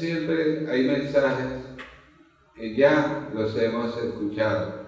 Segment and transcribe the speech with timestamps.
[0.00, 1.62] Siempre hay mensajes
[2.54, 4.86] que ya los hemos escuchado,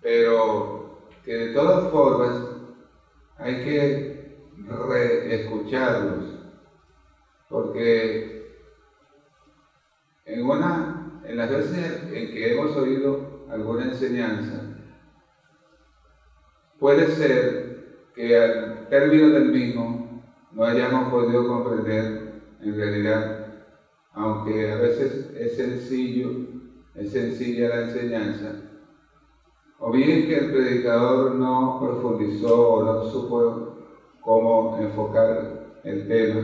[0.00, 2.40] pero que de todas formas
[3.36, 6.24] hay que reescucharlos,
[7.48, 8.46] porque
[10.24, 14.62] en una en las veces en que hemos oído alguna enseñanza,
[16.78, 20.22] puede ser que al término del mismo
[20.52, 22.24] no hayamos podido comprender
[22.60, 23.43] en realidad,
[24.14, 26.30] aunque a veces es sencillo,
[26.94, 28.62] es sencilla la enseñanza,
[29.80, 33.76] o bien que el predicador no profundizó o no supo
[34.22, 36.42] cómo enfocar el tema,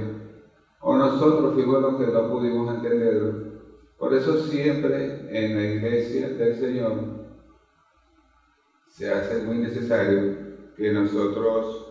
[0.80, 3.50] o nosotros fuimos los que no pudimos entenderlo,
[3.98, 6.94] por eso siempre en la iglesia del Señor
[8.88, 10.26] se hace muy necesario
[10.76, 11.86] que nosotros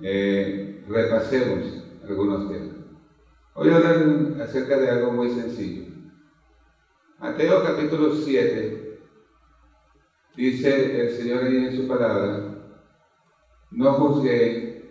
[0.00, 2.75] eh, repasemos algunos temas.
[3.58, 5.90] Hoy hablar acerca de algo muy sencillo.
[7.18, 9.00] Mateo capítulo 7
[10.36, 12.68] dice el Señor ahí en su palabra,
[13.70, 14.84] no juzguéis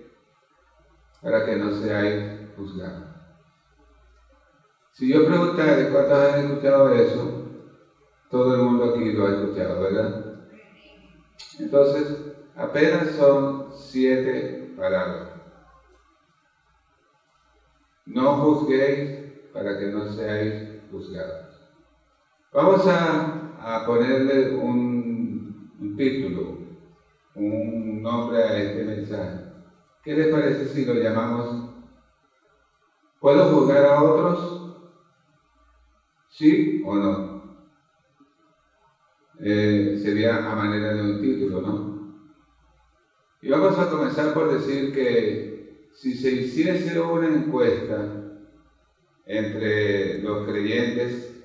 [1.21, 3.05] para que no seáis juzgados.
[4.93, 7.43] Si yo preguntara cuántos han escuchado eso,
[8.31, 10.39] todo el mundo aquí lo ha escuchado, ¿verdad?
[11.59, 15.34] Entonces, apenas son siete palabras.
[18.05, 19.13] No juzguéis
[19.51, 21.61] para que no seáis juzgados.
[22.53, 26.57] Vamos a, ponerle un, un título,
[27.35, 29.39] un nombre a este mensaje.
[30.03, 31.65] ¿Qué les parece si lo llamamos
[33.25, 34.61] ¿Puedo juzgar a otros?
[36.29, 37.27] ¿Sí o no?
[39.39, 41.89] Eh, sería a manera de un título, ¿no?
[43.41, 45.54] Y vamos a comenzar por decir que
[45.95, 48.21] si se hiciese una encuesta
[49.25, 51.37] entre los creyentes,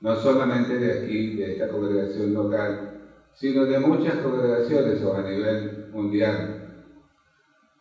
[0.00, 2.90] no solamente de aquí, de esta congregación local,
[3.32, 6.56] sino de muchas congregaciones o a nivel mundial,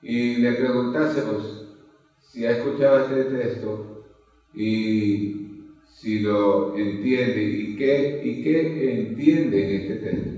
[0.02, 1.68] y le preguntásemos
[2.20, 3.94] si ha escuchado este texto
[4.54, 5.38] y
[5.84, 10.34] si lo entiende y qué, y qué entiende en este texto.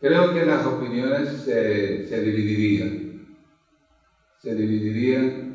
[0.00, 3.07] Creo que las opiniones se, se dividirían.
[4.38, 5.46] Se dividirían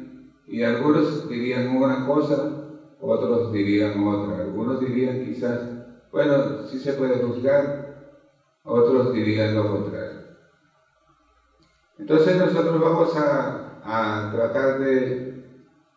[0.47, 2.53] y algunos dirían una cosa,
[2.99, 4.39] otros dirían otra.
[4.39, 5.69] Algunos dirían quizás,
[6.11, 7.77] bueno, sí se puede juzgar,
[8.63, 10.19] otros dirían lo contrario.
[11.97, 15.23] Entonces nosotros vamos a, a tratar de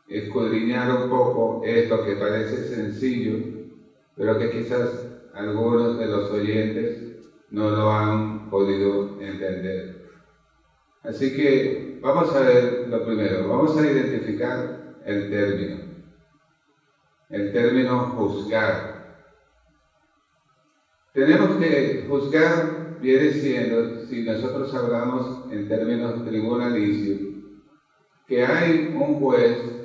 [0.09, 3.41] escudriñar un poco esto que parece sencillo,
[4.17, 7.05] pero que quizás algunos de los oyentes
[7.51, 9.87] no lo han podido entender.
[11.07, 14.69] Así que vamos a ver lo primero, vamos a identificar
[15.05, 15.81] el término,
[17.29, 18.75] el término juzgar.
[21.13, 27.21] Tenemos que juzgar, viene siendo, si nosotros hablamos en términos tribunalicios,
[28.27, 29.79] que hay un juez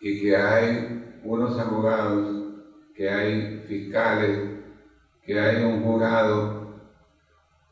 [0.00, 0.84] y que hay
[1.22, 2.44] unos abogados,
[2.92, 4.36] que hay fiscales,
[5.22, 6.63] que hay un jurado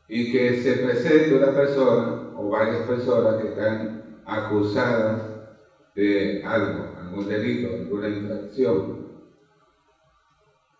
[0.07, 5.21] y que se presente una persona o varias personas que están acusadas
[5.95, 9.03] de algo, algún delito, alguna infracción.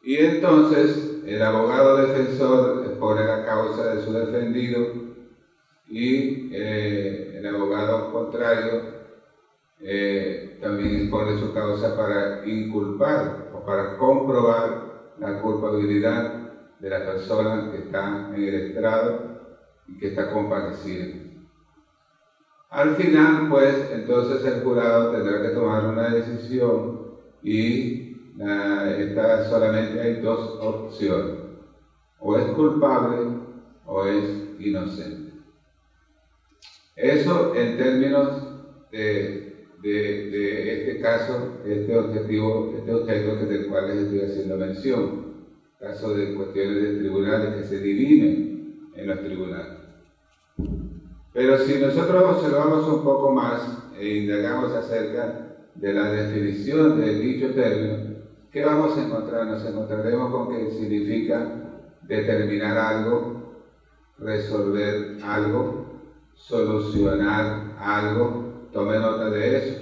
[0.04, 4.92] Y entonces el abogado defensor expone la causa de su defendido
[5.88, 8.92] y eh, el abogado contrario
[9.80, 14.84] eh, también expone su causa para inculpar o para comprobar
[15.16, 16.43] la culpabilidad
[16.84, 19.40] de la persona que está en el estrado
[19.88, 21.32] y que está compareciendo.
[22.70, 28.34] Al final, pues, entonces el jurado tendrá que tomar una decisión y
[28.98, 31.38] está, solamente hay dos opciones.
[32.20, 33.38] O es culpable
[33.86, 35.32] o es inocente.
[36.98, 39.44] Eso en términos de
[39.82, 45.33] de, de, este caso, este objetivo, este objeto del cual les estoy haciendo mención.
[45.84, 49.80] Caso de cuestiones de tribunales que se dirimen en los tribunales.
[51.34, 57.54] Pero si nosotros observamos un poco más e indagamos acerca de la definición de dicho
[57.54, 57.98] término,
[58.50, 59.46] ¿qué vamos a encontrar?
[59.46, 61.52] Nos encontraremos con que significa
[62.04, 63.66] determinar algo,
[64.20, 66.00] resolver algo,
[66.34, 69.82] solucionar algo, tome nota de eso.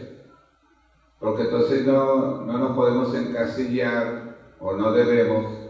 [1.20, 5.61] Porque entonces no, no nos podemos encasillar o no debemos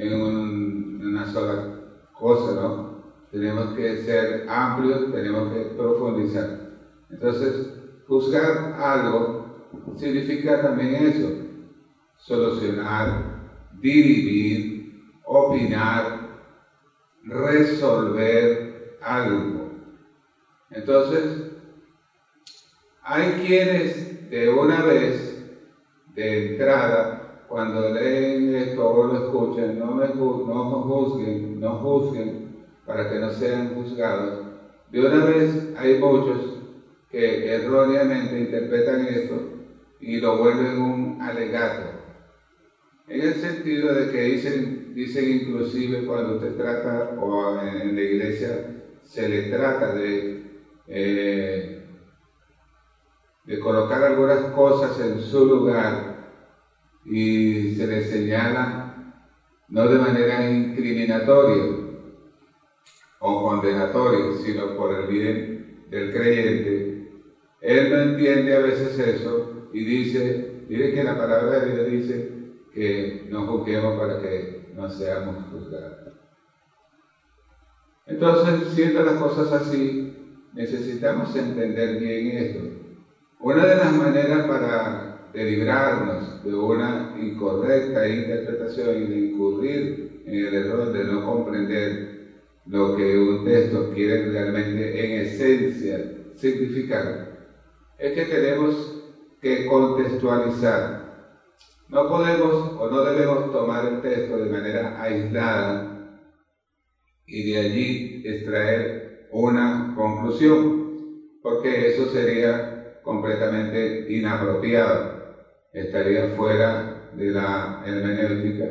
[0.00, 1.64] en una sola
[2.18, 2.90] cosa, ¿no?
[3.30, 6.50] Tenemos que ser amplios, tenemos que profundizar.
[7.10, 7.70] Entonces,
[8.06, 9.40] juzgar algo
[9.96, 11.32] significa también eso,
[12.18, 13.14] solucionar,
[13.70, 14.80] dividir,
[15.26, 16.20] opinar,
[17.24, 18.60] resolver
[19.00, 19.70] algo.
[20.70, 21.40] Entonces,
[23.02, 25.36] hay quienes de una vez,
[26.14, 27.19] de entrada,
[27.50, 32.48] cuando leen esto o lo escuchan, no me no juzguen, no juzguen
[32.86, 34.38] para que no sean juzgados.
[34.88, 36.60] De una vez hay muchos
[37.10, 39.34] que erróneamente interpretan esto
[39.98, 41.90] y lo vuelven un alegato.
[43.08, 48.60] En el sentido de que dicen, dicen inclusive cuando usted trata, o en la iglesia
[49.02, 50.24] se le trata de,
[50.86, 51.68] eh,
[53.44, 56.09] de colocar algunas cosas en su lugar
[57.04, 58.90] y se le señala
[59.68, 61.64] no de manera incriminatoria
[63.20, 67.00] o condenatoria, sino por el bien del creyente,
[67.60, 72.30] él no entiende a veces eso y dice, mire que la palabra de Dios dice
[72.72, 75.98] que no juzguemos para que no seamos juzgados.
[78.06, 80.00] Entonces, siendo las cosas así,
[80.52, 82.66] necesitamos entender bien esto.
[83.40, 90.34] Una de las maneras para de librarnos de una incorrecta interpretación y de incurrir en
[90.34, 92.10] el error de no comprender
[92.66, 97.30] lo que un texto quiere realmente en esencia significar,
[97.98, 99.00] es que tenemos
[99.40, 101.00] que contextualizar.
[101.88, 105.90] No podemos o no debemos tomar el texto de manera aislada
[107.26, 109.00] y de allí extraer
[109.30, 110.84] una conclusión,
[111.42, 112.70] porque eso sería
[113.02, 115.19] completamente inapropiado,
[115.72, 118.66] estaría fuera de la hermenéutica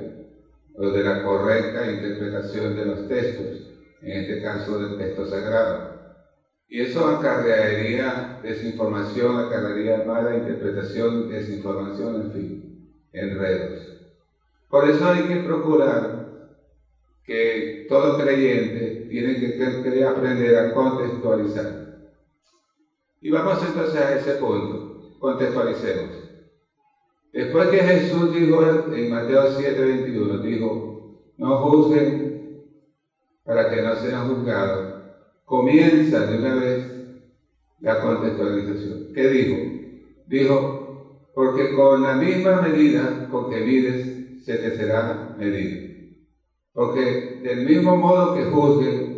[0.75, 3.69] o de la correcta interpretación de los textos,
[4.01, 5.99] en este caso del texto sagrado.
[6.67, 13.99] Y eso acarrearía desinformación, acarrearía mala interpretación, desinformación, en fin, enredos.
[14.69, 16.19] Por eso hay que procurar
[17.25, 21.89] que todo creyente tiene que, aprender a contextualizar.
[23.21, 26.28] Y vamos entonces a ese punto, contextualicemos.
[27.33, 30.97] Después que Jesús dijo en Mateo 7:21, dijo,
[31.37, 32.39] no juzguen
[33.43, 34.89] para que no sean juzgados
[35.49, 36.95] comienza de una vez
[37.79, 39.07] la contextualización.
[39.15, 39.57] ¿Qué dijo?
[40.27, 40.85] Dijo,
[41.33, 45.79] porque con la misma medida con que mides, se te será medido.
[46.71, 49.11] Porque del mismo modo que juzguen,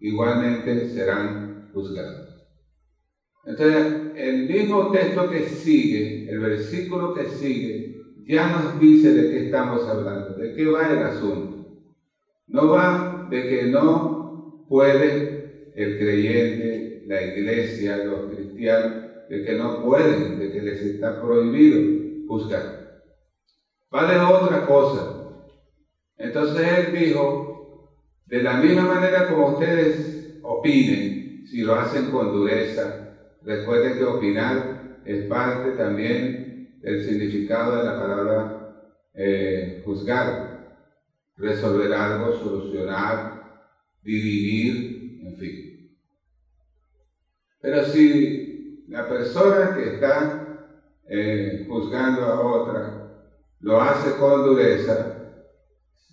[0.00, 1.38] igualmente serán
[1.72, 2.27] juzgados.
[3.48, 7.96] Entonces, el mismo texto que sigue, el versículo que sigue,
[8.26, 11.66] ya nos dice de qué estamos hablando, de qué va el asunto.
[12.46, 19.82] No va de que no puede el creyente, la iglesia, los cristianos, de que no
[19.82, 23.00] pueden, de que les está prohibido juzgar.
[23.94, 25.24] Va de otra cosa.
[26.18, 27.96] Entonces él dijo,
[28.26, 33.06] de la misma manera como ustedes opinen, si lo hacen con dureza,
[33.42, 38.58] recuerden que opinar es parte también del significado de la palabra
[39.14, 40.76] eh, juzgar,
[41.36, 43.62] resolver algo, solucionar,
[44.02, 45.90] dividir, en fin.
[47.60, 50.68] Pero si la persona que está
[51.08, 52.98] eh, juzgando a otra
[53.60, 55.18] lo hace con dureza,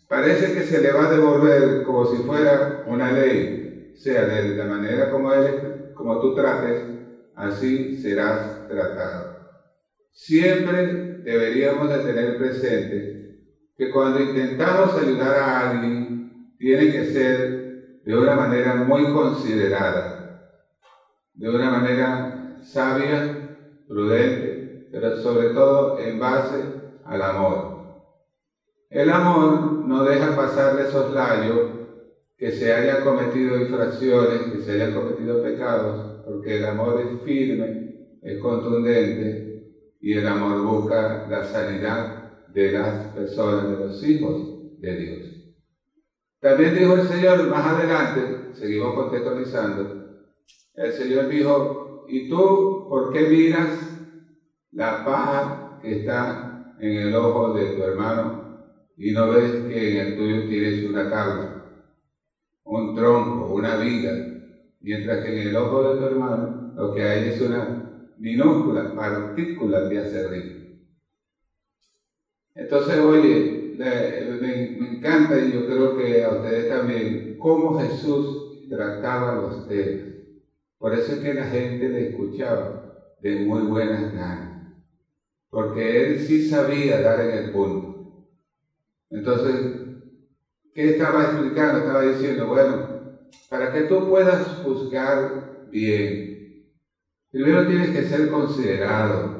[0.07, 4.65] parece que se le va a devolver como si fuera una ley, sea, de la
[4.65, 6.83] manera como, él, como tú trates,
[7.35, 9.35] así serás tratado.
[10.11, 13.39] Siempre deberíamos de tener presente
[13.77, 20.15] que cuando intentamos ayudar a alguien, tiene que ser de una manera muy considerada
[21.35, 26.63] de una manera sabia, prudente, pero sobre todo en base
[27.03, 27.75] al amor.
[28.89, 31.75] El amor no deja pasar de soslayo
[32.37, 37.79] que se hayan cometido infracciones, que se hayan cometido pecados, porque el amor es firme,
[38.21, 39.45] es contundente
[39.99, 42.15] y el amor busca la sanidad
[42.47, 45.39] de las personas, de los hijos de Dios.
[46.41, 49.95] También dijo el Señor más adelante, seguimos contextualizando,
[50.75, 53.97] el Señor dijo, ¿y tú por qué miras
[54.71, 58.43] la paja que está en el ojo de tu hermano
[58.97, 61.55] y no ves que en el tuyo tienes una carga,
[62.65, 64.25] un tronco, una viga,
[64.85, 69.81] mientras que en el ojo de tu hermano lo que hay es una minúscula partícula
[69.81, 70.85] de acerrín?
[72.53, 79.67] Entonces, oye, me, encanta y yo creo que a ustedes también, cómo Jesús trataba los
[79.67, 80.05] temas.
[80.77, 84.71] Por eso es que la gente le escuchaba de muy buenas ganas,
[85.49, 87.95] porque él sí sabía dar en el punto.
[89.09, 89.81] Entonces,
[90.75, 91.79] ¿qué estaba explicando?
[91.79, 92.94] Estaba diciendo, bueno,
[93.49, 95.31] para que tú puedas juzgar
[95.63, 96.31] bien,
[97.31, 99.37] primero tienes que ser considerado,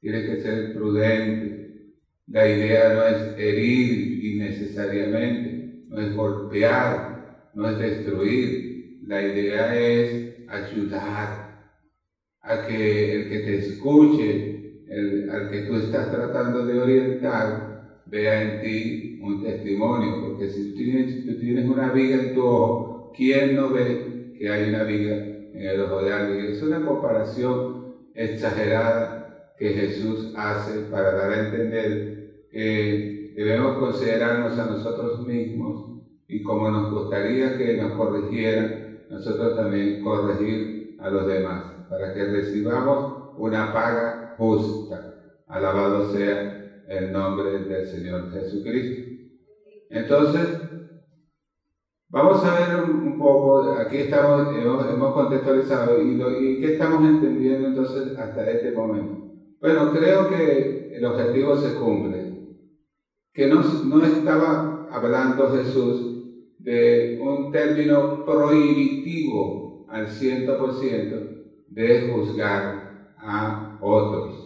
[0.00, 1.58] tienes que ser prudente,
[2.26, 7.10] la idea no es herir innecesariamente, no es golpear,
[7.52, 8.70] no es destruir.
[9.00, 11.44] La idea es ayudar
[12.42, 14.48] a que el que te escuche,
[14.86, 17.64] el, al que tú estás tratando de orientar,
[18.14, 20.18] vea en ti un testimonio.
[20.18, 24.50] Porque si tú tienes, tú tienes una viga en tu ojo, ¿quién no ve que
[24.50, 26.40] hay una viga en el ojo de alguien?
[26.50, 27.70] Es una comparación
[28.14, 29.18] exagerada
[29.56, 32.00] que Jesús hace para dar a entender
[32.50, 33.04] eh,
[33.34, 35.86] debemos considerarnos a nosotros mismos
[36.28, 38.76] y como nos gustaría que nos corrigieran,
[39.08, 45.08] nosotros también corregir a los demás, para que recibamos una paga justa.
[45.46, 46.48] Alabado sea
[46.88, 49.04] el nombre del Señor Jesucristo.
[49.88, 50.48] Entonces,
[52.08, 58.50] vamos a ver un poco, aquí estamos, hemos, contextualizado y, qué estamos entendiendo entonces hasta
[58.50, 59.14] este momento.
[59.60, 62.34] Bueno, creo que el objetivo se cumple
[63.32, 66.14] que no, no estaba hablando Jesús
[66.58, 71.16] de un término prohibitivo al ciento por ciento
[71.68, 74.43] de juzgar a otros.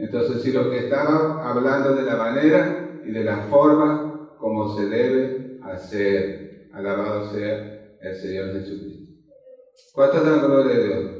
[0.00, 4.86] Entonces, si lo que estaba hablando de la manera y de la forma como se
[4.86, 9.12] debe hacer, alabado sea el Señor Jesucristo.
[9.92, 11.10] ¿Cuántos dan gloria a Dios?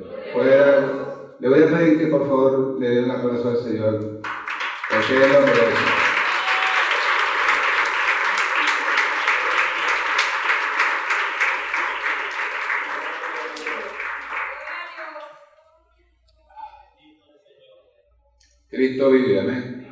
[1.41, 4.21] le voy a pedir que por favor le dé un aplauso al Señor,
[4.91, 6.00] porque Él lo merece.
[19.09, 19.89] Vive, amén.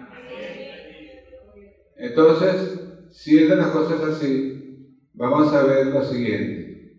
[1.97, 6.99] Entonces, siendo las cosas así, vamos a ver lo siguiente.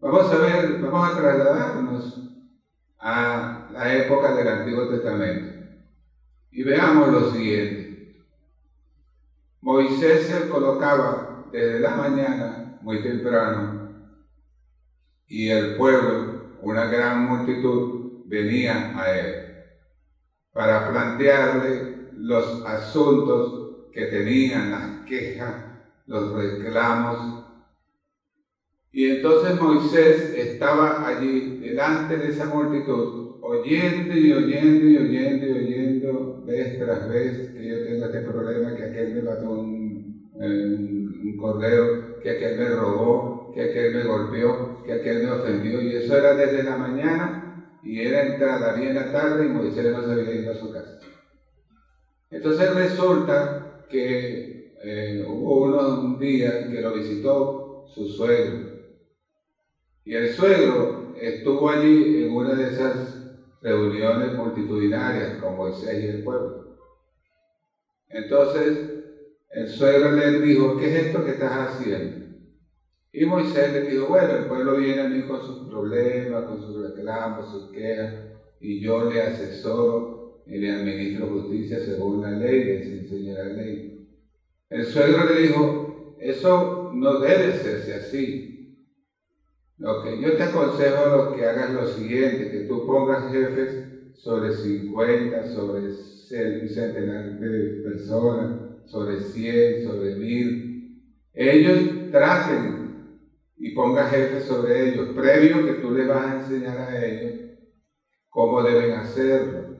[0.00, 2.30] Vamos a ver, vamos a trasladarnos
[2.98, 5.66] a la época del Antiguo Testamento.
[6.50, 8.16] Y veamos lo siguiente.
[9.60, 13.92] Moisés se colocaba desde la mañana, muy temprano,
[15.26, 19.47] y el pueblo, una gran multitud, venía a él
[20.58, 23.62] para plantearle los asuntos
[23.92, 25.68] que tenían, las quejas,
[26.06, 27.38] los reclamos.
[28.92, 35.52] Y entonces Moisés estaba allí delante de esa multitud, oyendo y oyendo y oyendo y
[35.52, 41.36] oyendo vez tras vez que yo tengo este problema, que aquel me mató un, un
[41.36, 45.80] cordero, que aquel me robó, que aquel me golpeó, que aquel me ofendió.
[45.80, 47.40] Y eso era desde la mañana
[47.82, 50.94] y era entrada bien la tarde y Moisés no se había ido a su casa.
[52.30, 53.54] Entonces resulta
[53.88, 54.46] que
[54.82, 58.62] eh, hubo un día que lo visitó su suegro.
[60.02, 63.20] Y el suegro estuvo allí en una de esas
[63.60, 66.52] reuniones multitudinarias con Moisés y el pueblo.
[68.08, 68.82] Entonces
[69.50, 72.16] el suegro le dijo, ¿qué es esto que estás haciendo?
[73.12, 76.82] Y Moisés le dijo, bueno, el pueblo viene a mí con sus problemas, con sus
[76.82, 78.14] reclamos, sus quejas,
[78.60, 84.08] y yo le asesoro y le administro justicia según la ley, les enseño la ley.
[84.68, 88.84] El suegro le dijo, eso no debe hacerse así.
[89.78, 94.52] Lo que yo te aconsejo es que hagas lo siguiente, que tú pongas jefes sobre
[94.52, 101.02] 50, sobre un centenar de personas, sobre 100, sobre 1000.
[101.34, 102.87] Ellos traten
[103.58, 107.32] y ponga jefes sobre ellos, previo que tú le vas a enseñar a ellos
[108.30, 109.70] cómo deben hacerlo.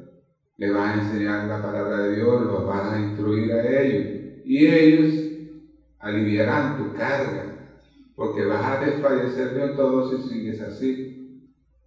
[0.56, 4.06] Le vas a enseñar la palabra de Dios, los vas a instruir a ellos
[4.42, 5.30] y ellos
[5.98, 7.54] aliviarán tu carga,
[8.14, 11.06] porque vas a desfallecer de todo si sigues así.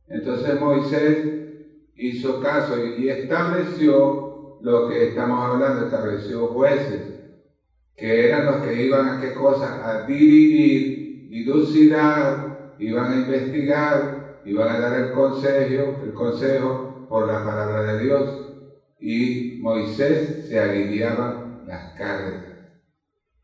[0.07, 1.27] Entonces Moisés
[1.95, 4.25] hizo caso y estableció
[4.60, 7.15] lo que estamos hablando, estableció jueces.
[7.95, 11.00] que eran los que iban a qué cosa, a dirimir,
[11.31, 12.47] dilucidar,
[12.77, 13.97] iban a investigar,
[14.43, 18.43] iban a dar el consejo, el consejo por la palabra de Dios.
[19.00, 22.41] Y Moisés se aliviaba las cargas.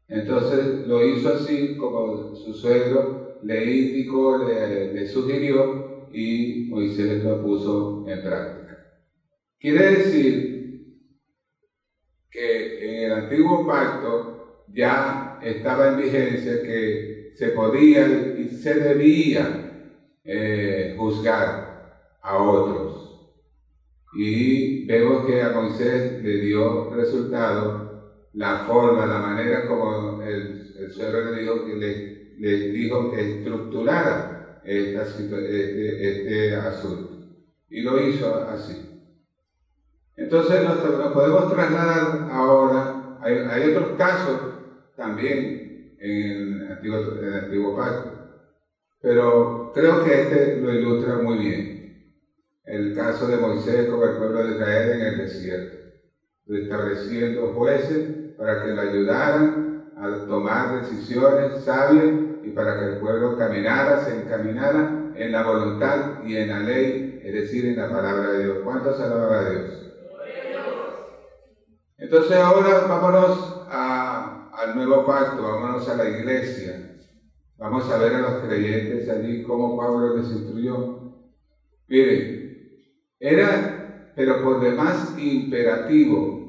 [0.08, 5.79] Entonces lo hizo así como su suegro le indicó, le, le sugirió
[6.10, 8.82] y Moisés lo puso en práctica.
[9.60, 10.51] Quiere decir
[12.29, 14.34] que en el antiguo pacto
[14.65, 17.06] ya estaba en vigencia que
[17.38, 23.29] se podía y se debía eh, juzgar a otros.
[24.15, 30.91] Y vemos que a Moisés le dio resultado la forma, la manera como el, el
[30.91, 37.17] suegro le dijo que le, dijo que estructurara este, este, asunto.
[37.70, 39.13] Y lo hizo así.
[40.15, 40.77] Entonces nos,
[41.13, 44.39] podemos trasladar ahora, hay, hay, otros casos
[44.96, 48.12] también en antiguo, el antiguo pacto,
[49.02, 51.78] pero creo que este lo ilustra muy bien.
[52.66, 55.78] El caso de Moisés con el pueblo de Israel en el desierto,
[56.48, 59.58] estableciendo jueces para que lo ayudaran
[59.96, 66.06] a tomar decisiones sabias y para que el pueblo caminara, se encaminara en la voluntad
[66.20, 68.60] y en la ley, es decir, en la palabra de Dios.
[68.62, 69.88] ¿Cuántos alaban a Dios?
[71.98, 73.56] Entonces ahora vámonos
[74.58, 76.84] al nuevo pacto, vámonos a la iglesia.
[77.58, 80.92] Vamos a ver a los creyentes allí cómo Pablo les instruyó.
[81.88, 82.48] Miren,
[83.20, 83.72] era,
[84.16, 86.42] pero por demás imperativo,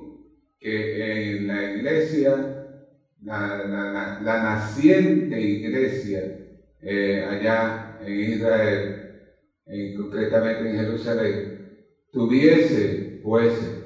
[0.59, 2.50] que en la iglesia,
[3.21, 6.33] la, naciente iglesia
[6.81, 8.95] eh, allá en Israel,
[9.97, 11.47] concretamente en Jerusalén,
[12.11, 13.83] tuviese jueces,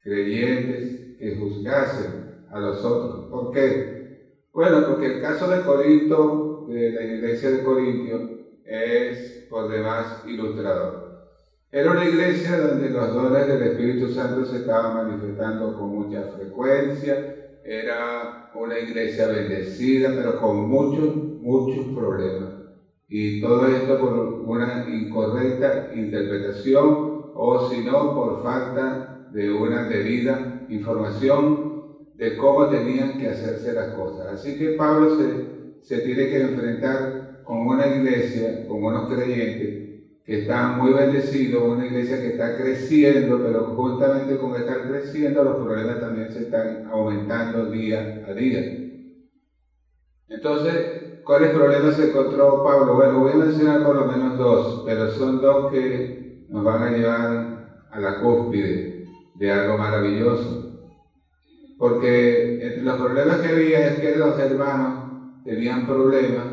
[0.00, 2.17] creyentes que juzgasen
[2.50, 3.30] a los otros.
[3.30, 3.98] ¿Por qué?
[4.52, 11.08] Bueno, porque el caso de Corinto, de la iglesia de Corintio, es por demás ilustrador.
[11.70, 17.14] Era una iglesia donde los dones del Espíritu Santo se estaban manifestando con mucha frecuencia.
[17.62, 22.54] Era una iglesia bendecida, pero con muchos, muchos problemas.
[23.06, 24.12] Y todo esto por
[24.44, 31.67] una incorrecta interpretación o si no por falta de una debida información
[32.18, 34.28] de cómo tenían que hacerse las cosas.
[34.28, 35.44] Así que Pablo se,
[35.80, 39.74] se tiene que enfrentar con una iglesia, con unos creyentes
[40.24, 45.56] que está muy bendecido, una iglesia que está creciendo, pero justamente con estar creciendo los
[45.56, 48.68] problemas también se están aumentando día a día.
[50.28, 50.86] Entonces,
[51.22, 52.94] ¿cuáles problemas encontró Pablo?
[52.94, 56.10] Bueno, voy a mencionar por lo menos dos, pero son dos que
[56.46, 57.48] nos van a llevar
[57.88, 58.90] a la cúspide
[59.32, 60.67] de algo maravilloso.
[61.78, 66.46] Porque entre los problemas que había es que los hermanos tenían problemas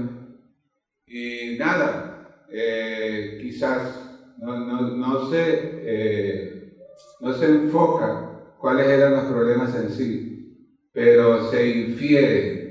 [1.08, 6.78] y nada, eh, quizás no, no, no, se, eh,
[7.22, 12.66] no se enfoca cuáles eran los problemas en sí, pero se infiere.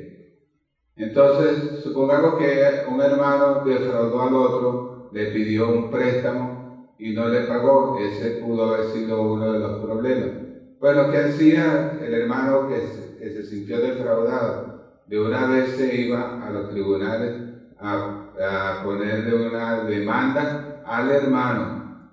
[0.97, 7.41] Entonces, supongamos que un hermano defraudó al otro, le pidió un préstamo y no le
[7.43, 10.44] pagó, ese pudo haber sido uno de los problemas.
[10.81, 15.03] Bueno, ¿qué hacía el hermano que se, que sintió defraudado?
[15.07, 17.33] De una vez se iba a los tribunales
[17.79, 22.11] a a ponerle una demanda al hermano.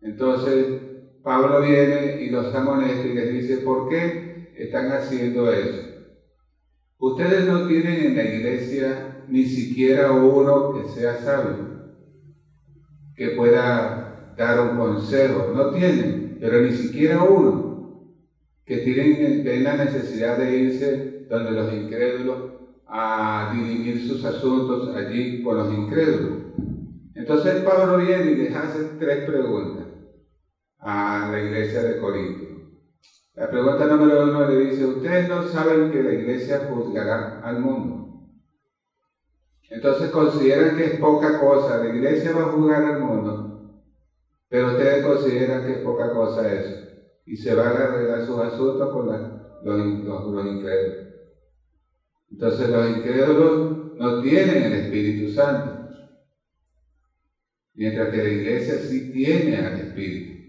[0.00, 0.66] Entonces,
[1.22, 5.82] Pablo viene y los amonesta y les dice, ¿por qué están haciendo eso?
[6.98, 11.56] Ustedes no tienen en la iglesia ni siquiera uno que sea sabio,
[13.14, 15.50] que pueda dar un consejo.
[15.52, 17.69] No tienen, pero ni siquiera uno
[18.70, 22.38] que tienen, la necesidad de irse donde los incrédulos
[22.86, 26.38] a dirimir sus asuntos allí con los incrédulos.
[27.14, 29.88] Entonces Pablo viene y les hace tres preguntas
[30.78, 32.46] a la iglesia de Corinto.
[33.34, 38.00] La pregunta número uno le dice, ustedes no saben que la iglesia juzgará al mundo.
[39.68, 43.42] Entonces consideran que es poca cosa, la iglesia va a juzgar al mundo,
[44.48, 46.76] pero ustedes consideran que es poca cosa eso.
[47.26, 49.06] Y se van a arreglar sus asuntos con
[49.64, 51.10] los incrédulos.
[52.30, 55.90] Entonces los incrédulos no tienen el Espíritu Santo,
[57.74, 60.40] mientras que la iglesia sí tiene al Espíritu.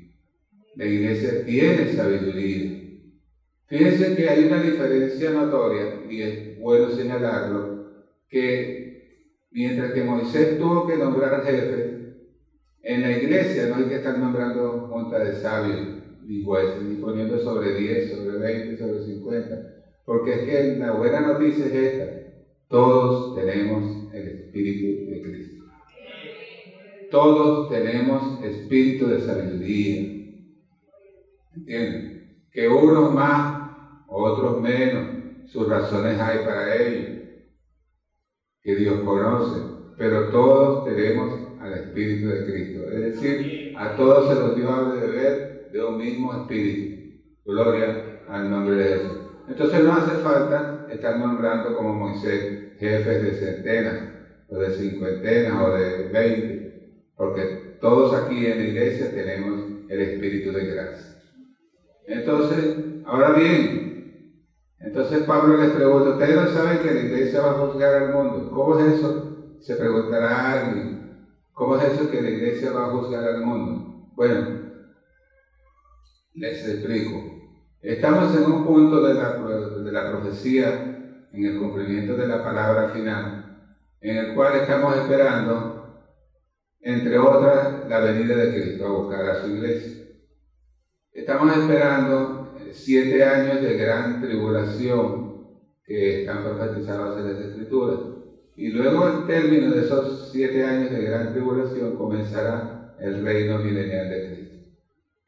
[0.75, 2.77] La iglesia tiene sabiduría.
[3.67, 7.81] Fíjense que hay una diferencia notoria, y es bueno señalarlo,
[8.29, 12.15] que mientras que Moisés tuvo que nombrar jefe,
[12.83, 16.43] en la iglesia no hay que estar nombrando junta de sabios, ni
[17.01, 19.55] poniendo sobre 10, sobre 20, sobre 50
[20.05, 22.05] Porque es que la buena noticia es esta.
[22.67, 25.65] Todos tenemos el Espíritu de Cristo.
[27.11, 30.21] Todos tenemos espíritu de sabiduría.
[31.53, 32.45] ¿Entienden?
[32.53, 33.69] Que unos más,
[34.07, 35.07] otros menos,
[35.47, 37.21] sus razones hay para ello.
[38.61, 39.59] Que Dios conoce.
[39.97, 42.89] Pero todos tenemos al Espíritu de Cristo.
[42.89, 47.21] Es decir, a todos se nos dio a beber de un mismo Espíritu.
[47.45, 49.17] Gloria al nombre de Jesús.
[49.47, 54.11] Entonces no hace falta estar nombrando como Moisés jefes de centenas,
[54.49, 60.51] o de cincuentenas, o de veinte, porque todos aquí en la iglesia tenemos el Espíritu
[60.51, 61.17] de gracia.
[62.07, 63.81] Entonces, ahora bien,
[64.79, 68.49] entonces Pablo les pregunta, ¿ustedes no saben que la iglesia va a juzgar al mundo?
[68.51, 69.57] ¿Cómo es eso?
[69.59, 74.11] Se preguntará alguien, ¿cómo es eso que la iglesia va a juzgar al mundo?
[74.15, 74.60] Bueno,
[76.33, 77.41] les explico.
[77.81, 82.89] Estamos en un punto de la, de la profecía en el cumplimiento de la palabra
[82.89, 86.05] final, en el cual estamos esperando,
[86.79, 90.01] entre otras, la venida de Cristo a buscar a su iglesia.
[91.13, 95.31] Estamos esperando eh, siete años de gran tribulación
[95.83, 97.99] que están profetizados en las Escrituras.
[98.55, 104.09] Y luego, al término de esos siete años de gran tribulación, comenzará el reino milenial
[104.09, 104.50] de Cristo.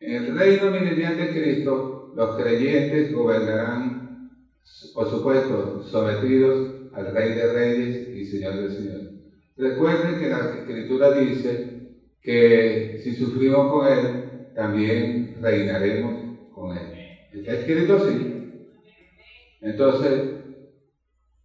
[0.06, 4.04] En el reino milenial de Cristo, los creyentes gobernarán
[4.94, 9.10] por supuesto, sometidos al Rey de Reyes y Señor de Señores.
[9.58, 16.94] Recuerden que la Escritura dice que si sufrimos con Él, también reinaremos con Él.
[17.34, 18.68] ¿Está escrito así?
[19.62, 20.22] Entonces,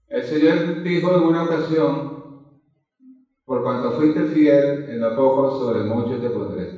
[0.08, 2.18] el Señor dijo en una ocasión,
[3.44, 6.68] por cuanto fuiste fiel en lo poco, sobre mucho te pondré.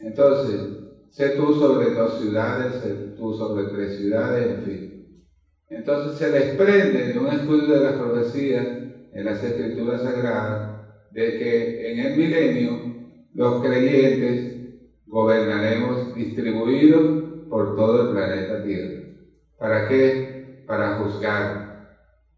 [0.00, 0.79] Entonces,
[1.10, 4.90] sé tú sobre dos ciudades, sé tú sobre tres ciudades, en fin.
[5.70, 8.68] Entonces se desprende de un estudio de las profecías
[9.12, 10.70] en las escrituras sagradas
[11.10, 12.90] de que en el milenio
[13.32, 14.56] los creyentes
[15.06, 17.16] gobernaremos distribuidos
[17.48, 19.02] por todo el planeta Tierra.
[19.58, 20.30] ¿Para qué?
[20.66, 21.60] Para juzgar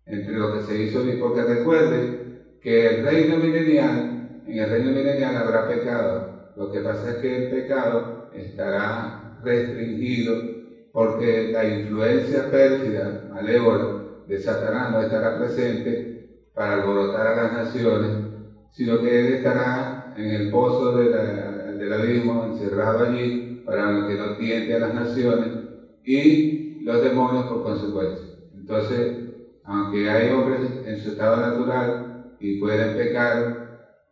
[0.07, 2.19] entre lo que se hizo, porque recuerden
[2.61, 4.13] que el reino milenial,
[4.45, 6.29] en el reino milenial habrá pecado.
[6.57, 10.43] Lo que pasa es que el pecado estará restringido
[10.93, 13.93] porque la influencia pérfida, malévola
[14.25, 16.07] de Satanás no estará presente
[16.55, 18.19] para alborotar a las naciones,
[18.71, 24.75] sino que él estará en el pozo del abismo, encerrado allí, para que no tiente
[24.75, 25.55] a las naciones
[26.05, 26.53] y
[26.85, 28.29] los demonios por consecuencia.
[28.53, 29.15] Entonces,
[29.65, 31.99] aunque hay hombres en su estado natural
[32.39, 33.49] y pueden pecar,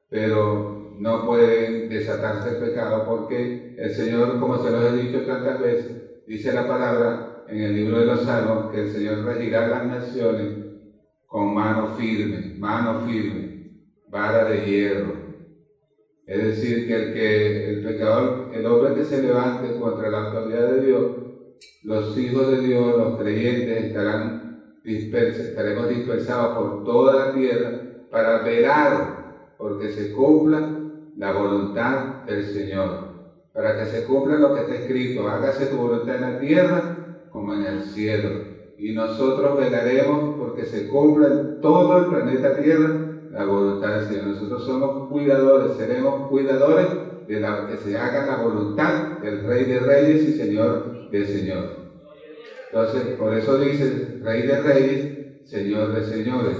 [0.08, 5.60] pero no pueden desatarse el pecado porque el Señor, como se lo he dicho tantas
[5.60, 9.84] veces, Dice la palabra en el libro de los Salmos que el Señor regirá las
[9.84, 10.64] naciones
[11.26, 13.72] con mano firme, mano firme,
[14.08, 15.12] vara de hierro.
[16.24, 20.70] Es decir, que el, que el pecador, el hombre que se levante contra la autoridad
[20.70, 21.06] de Dios,
[21.82, 27.72] los hijos de Dios, los creyentes, estarán dispersos, estaremos dispersados por toda la tierra
[28.08, 30.79] para velar porque se cumpla
[31.20, 33.10] la voluntad del Señor
[33.52, 37.52] para que se cumpla lo que está escrito, hágase tu voluntad en la tierra como
[37.52, 38.30] en el cielo.
[38.78, 42.88] Y nosotros velaremos porque se cumpla en todo el planeta Tierra
[43.32, 44.26] la voluntad del Señor.
[44.28, 46.86] Nosotros somos cuidadores, seremos cuidadores
[47.28, 51.64] de la, que se haga la voluntad del Rey de Reyes y Señor de Señor.
[52.72, 56.56] Entonces, por eso dice Rey de Reyes, Señor de Señores.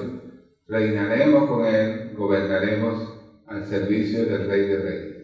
[0.69, 3.20] Reinaremos con Él, gobernaremos
[3.51, 5.17] al servicio del Rey de Reyes.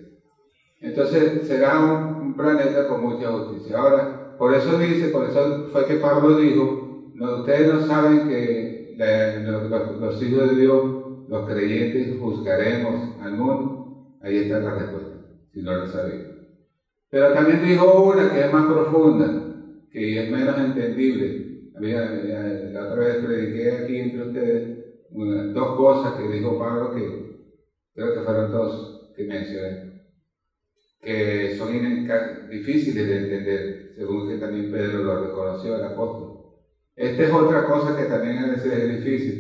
[0.81, 3.79] Entonces será un, planeta con mucha justicia.
[3.79, 8.95] Ahora, por eso dice, por eso fue que Pablo dijo, no, ustedes no saben que
[8.99, 10.85] los, hijos de Dios,
[11.29, 14.17] los creyentes, juzgaremos al mundo.
[14.21, 15.17] Ahí está la respuesta,
[15.55, 16.27] si no lo sabían.
[17.09, 19.55] Pero también dijo una que es más profunda,
[19.91, 21.71] que es menos entendible.
[21.81, 24.77] la otra vez prediqué aquí entre ustedes
[25.55, 27.36] dos cosas que dijo Pablo que
[27.97, 29.81] creo que fueron dos que mencioné
[31.01, 31.71] que son
[32.49, 36.33] difíciles de entender, según que también Pedro lo reconoció el apóstol.
[36.97, 39.39] Esta es otra cosa que también a veces es difícil.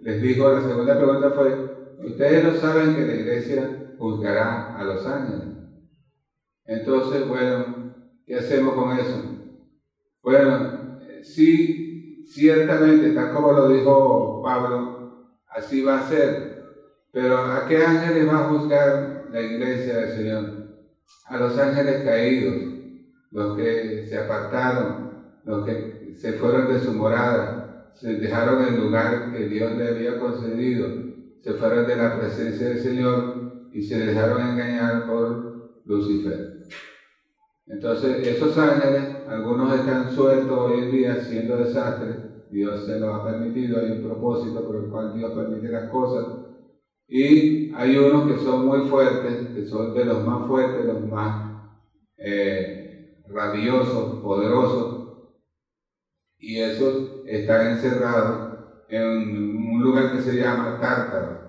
[0.00, 1.60] Les dijo, la segunda pregunta fue,
[1.98, 5.52] ustedes no saben que la iglesia juzgará a los ángeles.
[6.66, 7.74] Entonces, bueno,
[8.26, 9.30] ¿qué hacemos con eso?
[10.24, 10.68] Bueno,
[11.22, 11.80] sí,
[12.24, 14.94] ciertamente, tal como lo dijo Pablo,
[15.48, 16.55] así va a ser.
[17.12, 20.66] Pero ¿a qué ángeles va a juzgar la iglesia del Señor?
[21.26, 22.56] a los ángeles caídos,
[23.30, 25.10] los que se apartaron,
[25.44, 27.64] los que se fueron de su morada,
[27.94, 30.92] se dejaron el lugar que Dios le había concedido,
[31.40, 33.34] se fueron de la presencia del Señor
[33.70, 35.40] y se dejaron engañar por
[35.84, 36.46] Lucifer.
[37.68, 43.22] Entonces, esos ángeles, algunos están sueltos hoy en día haciendo desastres, Dios se lo ha
[43.22, 46.28] permitido, hay un propósito por el cual Dios permite las cosas,
[47.08, 51.36] y hay unos que son muy fuertes, que son de los más fuertes, los más
[52.18, 52.66] eh,
[53.26, 54.96] radiosos, poderosos,
[56.38, 58.46] y esos están encerrados
[58.88, 61.40] en un lugar que se llama Tártaro.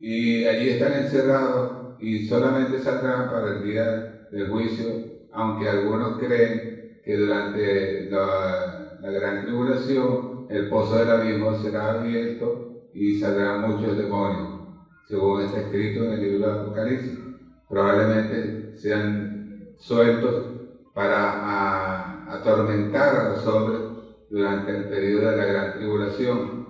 [0.00, 6.64] Y allí están encerrados y solamente saldrán para el día del juicio, aunque algunos creen
[7.02, 8.76] que durante la,
[9.12, 12.60] gran tribulación el pozo del abismo será abierto
[12.92, 14.51] y saldrán muchos demonios
[15.08, 17.18] según está escrito en el libro de Apocalipsis.
[17.68, 20.46] Probablemente sean sueltos
[20.94, 23.80] para atormentar a los hombres
[24.30, 26.66] durante el periodo de la gran tribulación.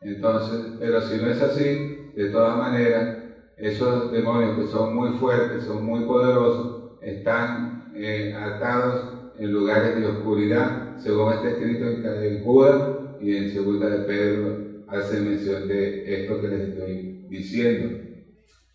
[0.00, 3.18] Entonces, pero si no es así, de todas maneras,
[3.56, 10.06] esos demonios que son muy fuertes, son muy poderosos, están eh, atados en lugares de
[10.06, 12.82] oscuridad, según está escrito en Judas
[13.20, 17.98] y en Segunda de Pedro hace mención de esto que les estoy diciendo.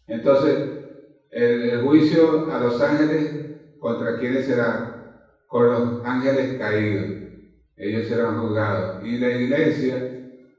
[0.08, 0.70] Entonces,
[1.32, 3.32] el, juicio a los ángeles,
[3.80, 5.22] ¿contra quiénes será?
[5.48, 7.06] Con los ángeles caídos.
[7.78, 9.06] Ellos serán juzgados.
[9.06, 9.96] Y la iglesia,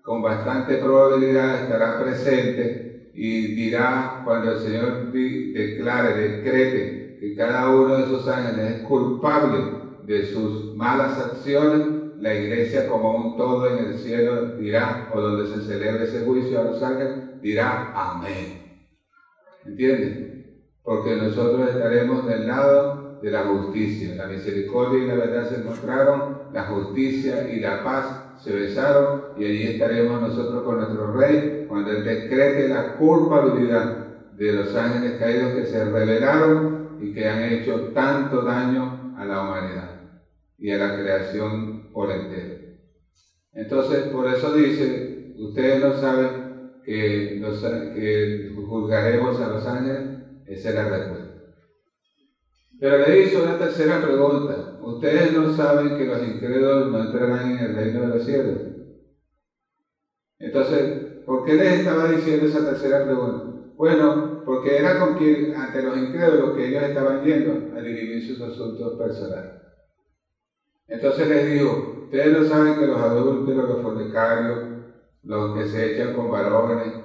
[0.02, 7.96] con bastante probabilidad, estará presente y dirá, cuando el Señor declare, decrete que cada uno
[7.96, 9.58] de esos ángeles es culpable
[10.04, 15.46] de sus malas acciones, la iglesia como un todo en el cielo dirá, o donde
[15.46, 18.60] se celebre ese juicio a los ángeles, dirá amén.
[19.64, 20.64] ¿Entienden?
[20.82, 24.14] Porque nosotros estaremos del lado de la justicia.
[24.16, 29.44] La misericordia y la verdad se encontraron, la justicia y la paz se besaron y
[29.44, 35.52] allí estaremos nosotros con nuestro rey cuando él decrete la culpabilidad de los ángeles caídos
[35.52, 40.00] que se rebelaron y que han hecho tanto daño a la humanidad
[40.58, 42.54] y a la creación por entero.
[43.52, 46.40] Entonces, por eso dice, ustedes no saben
[46.82, 47.36] que,
[48.66, 50.06] juzgaremos a los ángeles,
[50.44, 51.30] esa es la respuesta.
[52.80, 54.66] Pero le hizo una tercera pregunta.
[54.78, 58.58] Ustedes no saben que los incrédulos no entrarán en el reino de los cielos.
[60.38, 60.90] Entonces,
[61.24, 63.48] ¿por qué les estaba diciendo esa tercera pregunta?
[63.76, 68.40] Bueno, porque era con quien, ante los incrédulos que ellos estaban yendo a dirimir sus
[68.40, 69.50] asuntos personales.
[70.90, 74.64] Entonces les digo, ustedes no saben que los adultos, los fornicarios,
[75.24, 76.96] los que se echan con varones,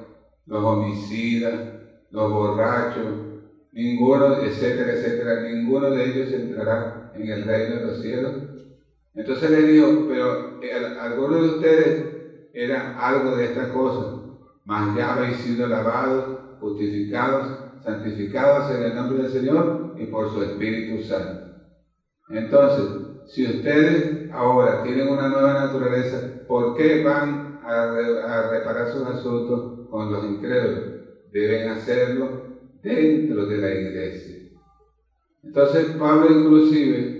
[0.48, 1.64] los homicidas,
[2.12, 3.22] los borrachos,
[3.74, 8.38] ninguno, etcétera, etcétera, ninguno de ellos entrará en el reino de los cielos.
[9.16, 12.06] Entonces les digo, pero eh, algunos de ustedes
[12.54, 14.14] eran algo de estas cosas,
[14.66, 20.42] mas ya habéis sido lavados, justificados, santificados en el nombre del Señor y por su
[20.44, 21.44] Espíritu Santo.
[22.30, 22.92] Entonces,
[23.28, 30.10] si ustedes ahora tienen una nueva naturaleza, ¿por qué van a, reparar sus asuntos con
[30.10, 30.84] los incrédulos?
[31.26, 32.38] Deben hacerlo
[32.82, 34.38] dentro de la iglesia.
[35.44, 37.12] Entonces Pablo inclusive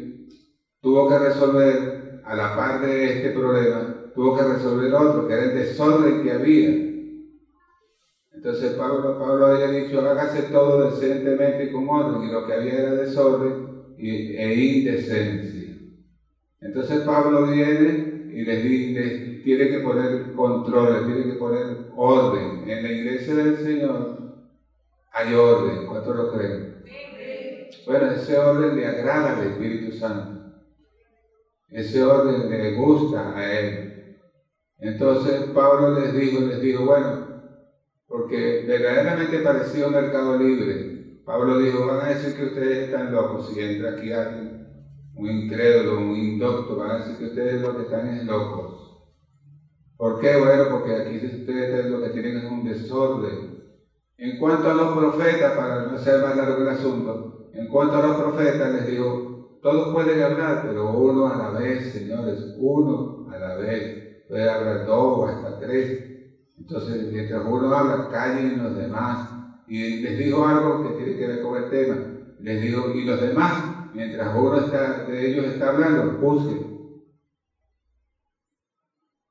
[0.82, 5.44] tuvo que resolver, a la par de este problema, tuvo que resolver otro, que era
[5.44, 6.76] el desorden que había.
[8.32, 12.80] Entonces Pablo, Pablo había dicho, hágase todo decentemente y con orden, y lo que había
[12.80, 13.60] era desorden
[13.98, 15.65] e indecencia.
[16.66, 18.60] Entonces Pablo viene y les,
[19.44, 22.60] tiene que poner control, les tiene que poner orden.
[22.64, 24.16] En la iglesia del Señor
[25.12, 26.68] hay orden, ¿cuántos lo creen?
[27.86, 30.42] Bueno, ese orden le agrada al Espíritu Santo.
[31.70, 33.86] Ese orden le gusta a Él.
[34.80, 37.24] Entonces Pablo les dijo, les dijo, bueno,
[38.08, 40.90] porque verdaderamente parecía un mercado libre.
[41.26, 44.55] Pablo dijo, van a decir que ustedes están locos si entra aquí alguien
[45.16, 48.94] un incrédulo, un indocto, van a decir que ustedes lo que están es locos.
[49.98, 50.36] ¿Por qué?
[50.36, 53.48] Bueno, porque aquí ustedes lo que tienen es un desorden.
[54.18, 57.22] En cuanto a los profetas, para no ser más largo el asunto,
[57.54, 59.24] en cuanto a los profetas les digo,
[59.62, 63.92] todos pueden hablar, pero uno a la vez, señores, uno a la vez.
[64.28, 65.98] Puede hablar dos o hasta tres.
[66.58, 69.28] Entonces, mientras uno habla, callen los demás.
[69.66, 72.04] Y les digo algo que tiene que ver con el tema.
[72.38, 76.68] Les digo, y los demás mientras uno está, de ellos está hablando, juzgue.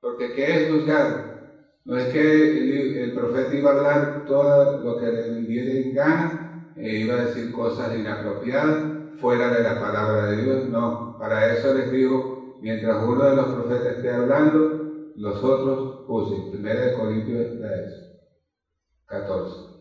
[0.01, 1.25] Porque ¿qué es juzgar?
[1.85, 6.41] No es que el, profeta iba a hablar todo lo que le diera en gana
[6.75, 10.67] e iba a decir cosas inapropiadas fuera de la palabra de Dios.
[10.67, 14.81] No, para eso les digo, mientras uno de los profetas esté hablando,
[15.15, 16.49] los otros juzguen.
[16.49, 18.03] Primera de Corintios está eso.
[19.07, 19.74] 14.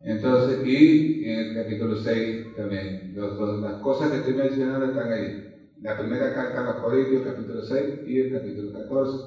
[0.00, 5.36] Entonces, y en el capítulo 6 también, las cosas que estoy mencionando están ahí.
[5.80, 9.18] La primera carta a los Corintios, capítulo 6 y el capítulo 14.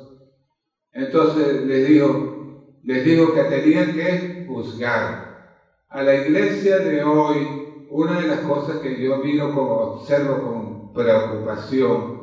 [0.94, 2.32] Entonces les digo,
[2.84, 5.22] les digo que tenían que juzgar.
[5.90, 10.82] A la iglesia de hoy, una de las cosas que yo miro como observo con
[10.94, 12.16] preocupación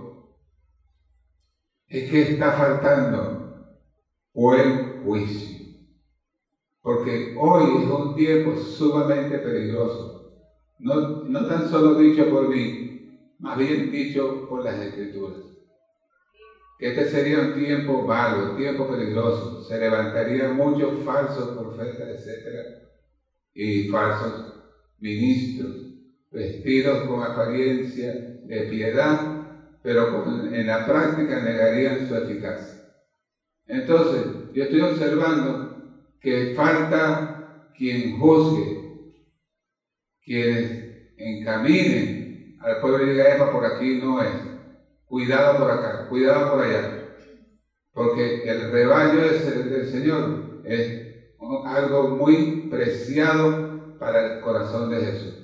[1.88, 3.42] es que está faltando
[4.34, 5.57] buen juicio.
[6.82, 10.18] Porque hoy es un tiempo sumamente peligroso.
[10.78, 15.48] No, no tan solo dicho por mí, más bien dicho por las escrituras.
[16.78, 19.64] Este sería un tiempo malo, un tiempo peligroso.
[19.64, 22.84] Se levantarían muchos falsos profetas, etc.
[23.52, 24.54] Y falsos
[25.00, 25.74] ministros,
[26.30, 28.12] vestidos con apariencia
[28.44, 29.46] de piedad,
[29.82, 32.78] pero en la práctica negarían su eficacia.
[33.66, 35.67] Entonces, yo estoy observando
[36.20, 38.78] que falta quien juzgue,
[40.24, 44.32] quienes encaminen al pueblo de Israel por aquí no es.
[45.06, 47.08] Cuidado por acá, cuidado por allá.
[47.92, 51.08] Porque el rebaño del Señor es
[51.64, 55.34] algo muy preciado para el corazón de Jesús.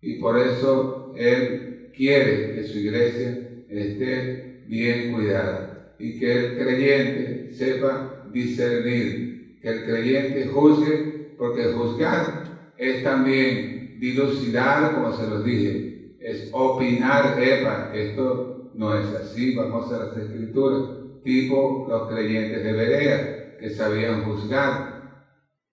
[0.00, 3.36] Y por eso Él quiere que su iglesia
[3.68, 12.44] esté bien cuidada y que el creyente sepa discernir, que el creyente juzgue, porque juzgar
[12.76, 19.90] es también dilucidar, como se los dije, es opinar, epa, esto no es así, vamos
[19.90, 20.82] a las escrituras,
[21.22, 24.92] tipo los creyentes de Berea, que sabían juzgar.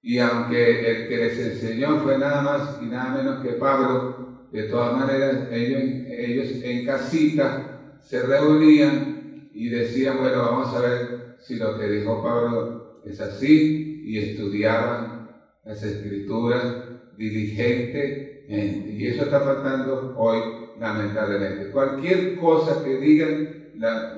[0.02, 4.16] Y aunque el que les enseñó fue nada más y nada menos que Pablo,
[4.52, 7.68] de todas maneras ellos, ellos en casita
[8.00, 9.12] se reunían
[9.52, 15.30] y decían, bueno, vamos a ver si lo que dijo Pablo es así, y estudiaban
[15.64, 16.76] las escrituras
[17.18, 18.32] diligentemente.
[18.48, 20.40] Y eso está faltando hoy,
[20.80, 21.72] lamentablemente.
[21.72, 23.48] Cualquier cosa que digan,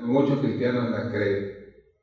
[0.01, 1.45] muchos cristianos la creen,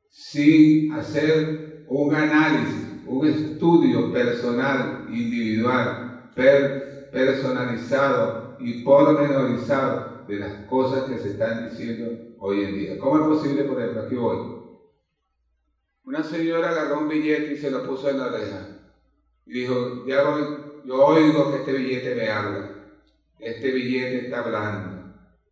[0.09, 6.31] sin hacer un análisis, un estudio personal, individual,
[7.11, 12.97] personalizado y pormenorizado de las cosas que se están diciendo hoy en día.
[12.99, 14.60] ¿Cómo es posible, por ejemplo, aquí hoy?
[16.03, 18.67] Una señora agarró un billete y se lo puso en la oreja.
[19.45, 20.23] Y dijo, ya
[20.85, 22.67] yo oigo que este billete me habla.
[23.39, 25.11] Este billete está hablando.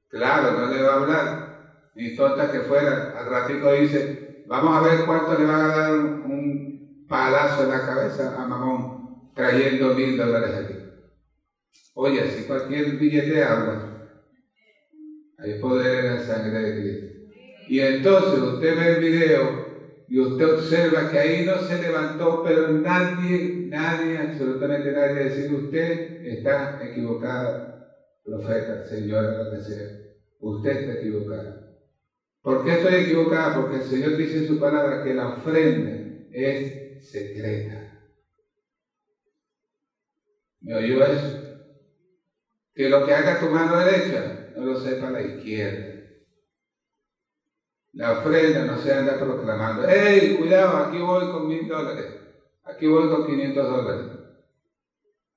[0.09, 1.91] Claro, no le va a hablar.
[1.95, 3.11] Ni tonta que fuera.
[3.15, 7.85] Al ratico dice, vamos a ver cuánto le va a dar un palazo en la
[7.85, 8.99] cabeza a Mamón
[9.33, 10.75] trayendo mil dólares aquí.
[11.93, 13.85] Oye, si cualquier billete habla,
[15.37, 17.05] hay poder en la sangre de Cristo.
[17.67, 19.68] Y entonces usted ve el video
[20.09, 26.01] y usted observa que ahí no se levantó, pero nadie, nadie, absolutamente nadie, decir usted
[26.19, 27.61] está equivocada,
[28.23, 29.87] profeta, señora, lo que sea.
[30.39, 31.55] Usted está equivocada.
[32.43, 33.53] ¿Por qué estoy equivocada?
[33.53, 37.83] Porque el Señor dice en su palabra que la ofrenda es secreta.
[40.61, 41.33] ¿Me oyó eso?
[42.75, 45.88] Que lo que haga tu mano derecha no lo sepa la izquierda.
[47.99, 52.05] La ofrenda no se anda proclamando, ¡Ey, cuidado, aquí voy con mil dólares!
[52.63, 54.05] Aquí voy con 500 dólares.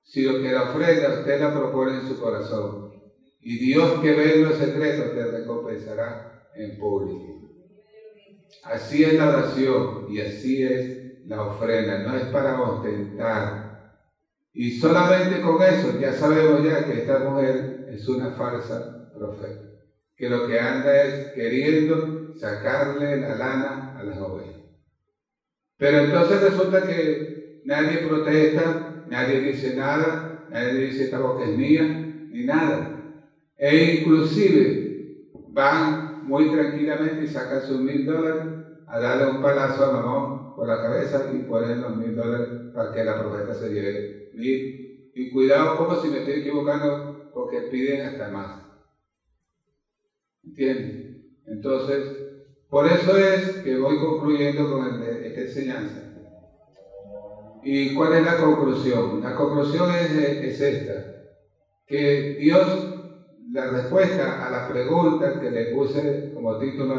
[0.01, 2.93] Si lo que la ofrenda usted la propone en su corazón,
[3.41, 7.51] y Dios que ve en los secretos te recompensará en público.
[8.63, 13.99] Así es la oración y así es la ofrenda, no es para ostentar.
[14.53, 19.69] Y solamente con eso ya sabemos ya que esta mujer es una falsa profeta,
[20.15, 24.57] que lo que anda es queriendo sacarle la lana a las ovejas.
[25.77, 27.25] Pero entonces resulta que
[27.63, 31.97] nadie protesta, nadie dice nada, nadie dice esta boca es mía,
[32.29, 32.89] ni nada.
[33.57, 34.83] E inclusive
[35.45, 38.47] van muy tranquilamente y sacan sus mil dólares
[38.85, 42.91] a darle un palazo a Mamón por la cabeza y ponen los mil dólares para
[42.91, 44.69] que la profeta se lleve mil.
[45.13, 48.59] Y cuidado como si me estoy equivocando porque piden hasta más.
[50.43, 50.93] ¿Entiendes?
[51.45, 52.15] Entonces,
[52.73, 56.11] por eso es que voy concluyendo con esta enseñanza.
[57.61, 59.21] ¿Y cuál es la conclusión?
[59.21, 61.27] La conclusión es, esta,
[61.85, 62.95] que Dios,
[63.51, 66.95] la respuesta a la pregunta que le puse como título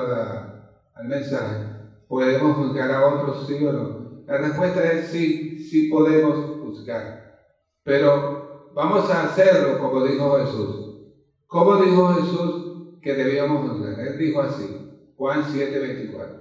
[0.94, 1.66] al mensaje,
[2.06, 4.22] ¿podemos juzgar a otros sí o no?
[4.28, 7.48] La respuesta es sí, sí podemos juzgar.
[7.82, 11.00] Pero vamos a hacerlo como dijo Jesús.
[11.48, 12.64] ¿Cómo dijo Jesús
[13.02, 14.00] que debíamos juzgar.
[14.00, 14.83] Él dijo así,
[15.24, 16.38] Juan 7:24.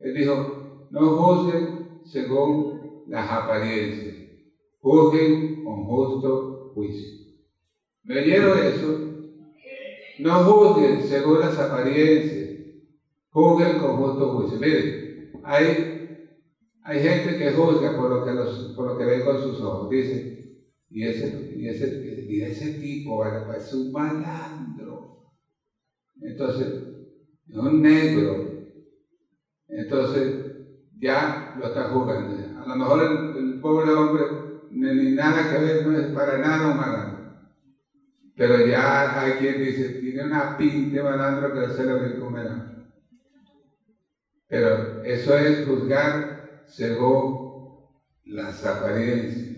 [0.00, 2.68] Él dijo, no juzguen según
[3.06, 4.16] las apariencias,
[4.80, 7.12] juzguen con justo juicio.
[8.02, 8.88] ¿Me oyeron eso?
[10.18, 12.50] No juzguen según las apariencias,
[13.30, 14.58] juzguen con justo juicio.
[14.58, 14.90] Miren,
[15.44, 15.86] hay,
[16.82, 18.32] hay gente que juzga por lo que,
[18.74, 19.88] por lo que ve con sus ojos.
[19.88, 20.26] Dice,
[20.90, 25.06] y ese, y ese, y ese tipo es un malandro.
[26.20, 26.72] Entonces,
[27.48, 28.44] es un negro.
[29.68, 30.34] Entonces,
[30.98, 32.34] ya lo está juzgando.
[32.60, 34.22] A lo mejor el, pobre hombre
[34.70, 37.24] ni, nada que ver, no es para nada un malandro.
[38.36, 42.66] Pero ya hay quien dice, tiene una pinta malandro que se le comerá.
[44.48, 47.44] Pero eso es juzgar según
[48.24, 49.54] las apariencias.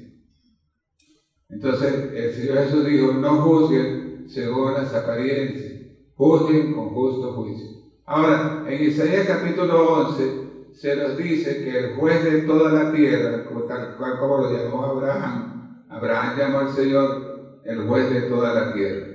[1.48, 5.75] Entonces el Señor Jesús dijo, no juzguen según las apariencias,
[6.16, 7.66] juzguen con justo juicio.
[8.06, 13.44] Ahora, en Isaías capítulo 11 se nos dice que el juez de toda la tierra,
[13.68, 18.74] tal cual como lo llamó Abraham, Abraham llamó al Señor el juez de toda la
[18.74, 19.06] tierra.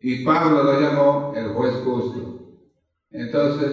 [0.00, 2.60] Y Pablo lo llamó el juez justo.
[3.10, 3.72] Entonces,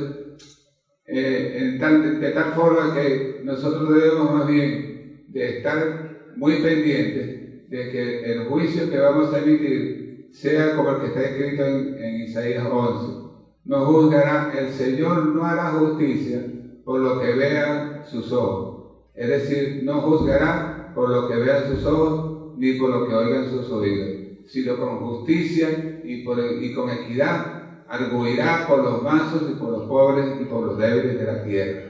[1.06, 8.32] eh, de tal forma que nosotros debemos más bien de estar muy pendientes de que
[8.32, 10.03] el juicio que vamos a emitir
[10.34, 13.14] sea como el que está escrito en, Isaías 11.
[13.66, 16.44] No juzgará, el Señor no hará justicia
[16.84, 19.12] por lo que vean sus ojos.
[19.14, 23.50] Es decir, no juzgará por lo que vean sus ojos ni por lo que oigan
[23.50, 24.10] sus oídos,
[24.48, 26.38] sino con justicia y, por,
[26.76, 31.26] con equidad arguirá por los mansos y por los pobres y por los débiles de
[31.26, 31.82] la tierra.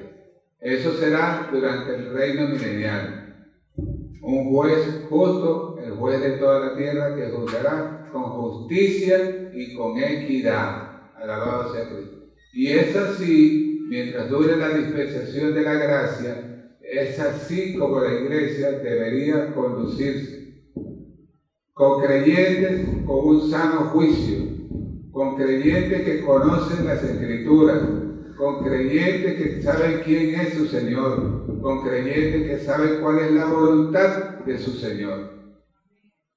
[0.60, 3.36] Eso será durante el reino milenial.
[4.22, 5.73] Un juez justo,
[6.12, 11.12] de toda la tierra, que juzgará con justicia y con equidad.
[11.16, 12.18] Alabado sea Cristo.
[12.54, 18.72] Y es así, mientras dure la dispensación de la gracia, es así como la iglesia
[18.72, 20.44] debería conducirse.
[21.74, 24.46] Con creyentes, con un sano juicio,
[25.12, 27.82] con creyentes que conocen las escrituras,
[28.38, 33.46] con creyentes que saben quién es su Señor, con creyentes que saben cuál es la
[33.46, 35.43] voluntad de su Señor,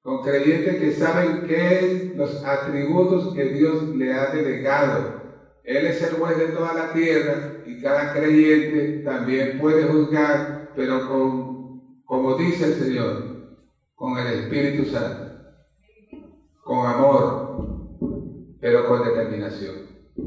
[0.07, 5.21] con creyentes que saben qué es los atributos que Dios le ha delegado.
[5.65, 11.09] Él es el juez de toda la tierra y cada creyente también puede juzgar, pero
[11.09, 13.57] con, como dice el Señor,
[13.95, 15.29] con el Espíritu Santo,
[16.63, 17.97] con amor,
[18.61, 19.75] pero con determinación.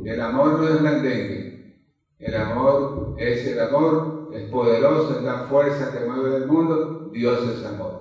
[0.04, 1.86] El amor no es blandengue,
[2.18, 7.48] el amor es el amor, es poderoso, es la fuerza que mueve el mundo, Dios
[7.48, 7.99] es amor,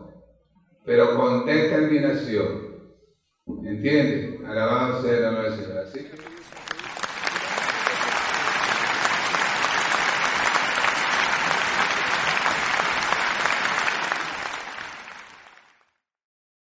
[0.90, 2.66] pero con determinación.
[3.64, 4.28] ¿Entiendes?
[4.44, 5.78] Alabado sea nombre del Señor.